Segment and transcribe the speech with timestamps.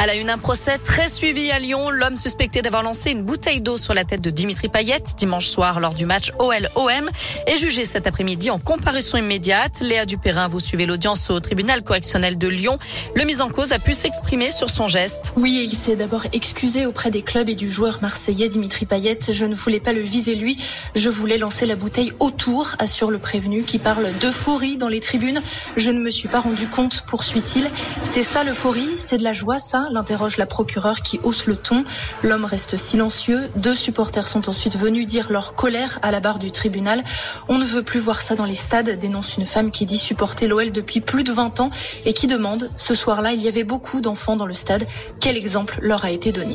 [0.00, 1.90] À la une, un procès très suivi à Lyon.
[1.90, 5.80] L'homme suspecté d'avoir lancé une bouteille d'eau sur la tête de Dimitri Payet dimanche soir
[5.80, 7.10] lors du match OL-OM
[7.48, 9.80] est jugé cet après-midi en comparution immédiate.
[9.80, 12.78] Léa Dupérin, vous suivez l'audience au tribunal correctionnel de Lyon.
[13.16, 15.32] Le mis en cause a pu s'exprimer sur son geste.
[15.36, 19.18] Oui, il s'est d'abord excusé auprès des clubs et du joueur marseillais Dimitri Payet.
[19.28, 20.62] Je ne voulais pas le viser lui.
[20.94, 25.42] Je voulais lancer la bouteille autour, assure le prévenu qui parle d'euphorie dans les tribunes.
[25.76, 27.68] Je ne me suis pas rendu compte, poursuit-il.
[28.04, 28.90] C'est ça l'euphorie?
[28.96, 29.87] C'est de la joie, ça?
[29.92, 31.84] L'interroge la procureure qui hausse le ton.
[32.22, 33.50] L'homme reste silencieux.
[33.56, 37.02] Deux supporters sont ensuite venus dire leur colère à la barre du tribunal.
[37.48, 40.48] On ne veut plus voir ça dans les stades, dénonce une femme qui dit supporter
[40.48, 41.70] l'OL depuis plus de 20 ans
[42.04, 44.86] et qui demande, ce soir-là, il y avait beaucoup d'enfants dans le stade.
[45.20, 46.54] Quel exemple leur a été donné?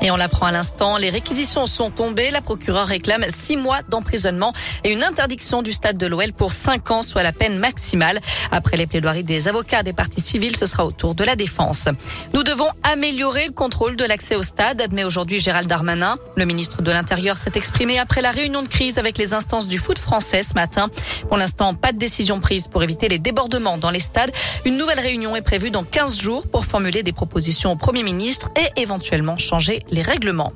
[0.00, 2.30] Et on l'apprend à l'instant, les réquisitions sont tombées.
[2.30, 4.52] La procureure réclame six mois d'emprisonnement
[4.82, 8.20] et une interdiction du stade de l'OL pour cinq ans, soit la peine maximale.
[8.50, 11.88] Après les plaidoiries des avocats des parties civiles, ce sera au tour de la défense.
[12.32, 16.16] Nous devons améliorer le contrôle de l'accès au stade, admet aujourd'hui Gérald Darmanin.
[16.36, 19.78] Le ministre de l'Intérieur s'est exprimé après la réunion de crise avec les instances du
[19.78, 20.88] foot français ce matin.
[21.28, 24.32] Pour l'instant, pas de décision prise pour éviter les débordements dans les stades.
[24.64, 28.50] Une nouvelle réunion est prévue dans 15 jours pour formuler des propositions au Premier ministre
[28.56, 30.52] et éventuellement changer les règlements.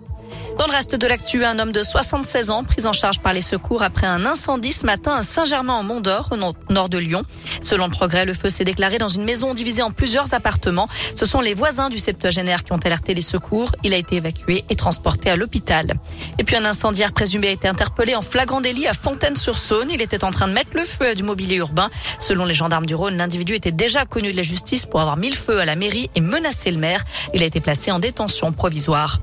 [0.58, 3.42] Dans le reste de l'actu, un homme de 76 ans pris en charge par les
[3.42, 7.22] secours après un incendie ce matin à Saint-Germain-en-Mont-d'Or, au nord de Lyon.
[7.62, 10.89] Selon le progrès, le feu s'est déclaré dans une maison divisée en plusieurs appartements.
[11.14, 13.70] Ce sont les voisins du septuagénaire qui ont alerté les secours.
[13.84, 15.94] Il a été évacué et transporté à l'hôpital.
[16.39, 19.91] Et puis un incendiaire présumé a été interpellé en flagrant délit à Fontaine-sur-Saône.
[19.91, 21.89] Il était en train de mettre le feu à du mobilier urbain.
[22.19, 25.31] Selon les gendarmes du Rhône, l'individu était déjà connu de la justice pour avoir mis
[25.31, 27.05] le feu à la mairie et menacé le maire.
[27.33, 29.20] Il a été placé en détention provisoire.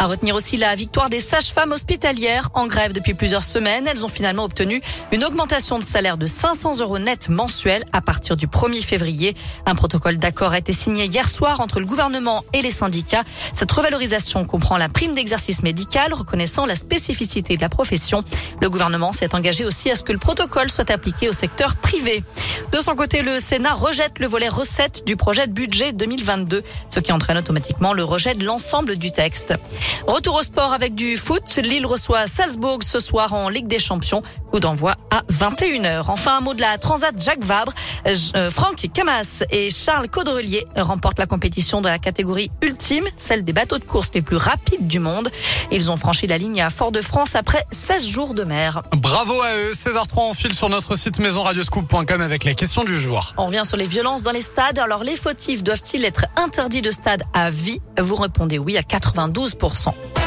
[0.00, 3.88] À retenir aussi la victoire des sages-femmes hospitalières en grève depuis plusieurs semaines.
[3.88, 8.36] Elles ont finalement obtenu une augmentation de salaire de 500 euros net mensuels à partir
[8.36, 9.34] du 1er février.
[9.66, 13.24] Un protocole d'accord a été signé hier soir entre le gouvernement et les syndicats.
[13.52, 18.22] Cette revalorisation comprend la prime d'exercice médical reconnaissant la spécificité de la profession.
[18.60, 22.22] Le gouvernement s'est engagé aussi à ce que le protocole soit appliqué au secteur privé.
[22.70, 27.00] De son côté, le Sénat rejette le volet recettes du projet de budget 2022, ce
[27.00, 29.54] qui entraîne automatiquement le rejet de l'ensemble du texte.
[30.06, 31.56] Retour au sport avec du foot.
[31.56, 34.22] Lille reçoit Salzbourg ce soir en Ligue des Champions.
[34.50, 36.04] Coup d'envoi à 21h.
[36.08, 37.72] Enfin, un mot de la Transat Jacques Vabre.
[38.36, 43.52] Euh, Franck Camas et Charles Caudrelier remportent la compétition de la catégorie ultime, celle des
[43.52, 45.30] bateaux de course les plus rapides du monde.
[45.70, 48.82] Ils ont franchi la ligne à Fort-de-France après 16 jours de mer.
[48.92, 49.72] Bravo à eux.
[49.72, 53.34] 16h03, on file sur notre site maisonradioscoop.com avec la question du jour.
[53.36, 54.78] On revient sur les violences dans les stades.
[54.78, 57.80] Alors, les fautifs doivent-ils être interdits de stade à vie?
[57.98, 59.77] Vous répondez oui à 92%.
[59.78, 60.17] 100%.